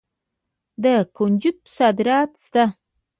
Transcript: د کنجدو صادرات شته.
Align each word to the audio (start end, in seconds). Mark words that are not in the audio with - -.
د 0.83 0.85
کنجدو 1.15 1.65
صادرات 1.77 2.31
شته. 2.43 2.63